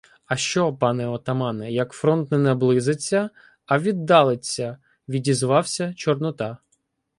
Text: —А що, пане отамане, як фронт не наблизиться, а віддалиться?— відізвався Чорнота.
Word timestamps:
—А 0.25 0.35
що, 0.35 0.73
пане 0.73 1.07
отамане, 1.07 1.71
як 1.71 1.93
фронт 1.93 2.31
не 2.31 2.37
наблизиться, 2.37 3.29
а 3.65 3.79
віддалиться?— 3.79 4.77
відізвався 5.09 5.93
Чорнота. 5.93 6.57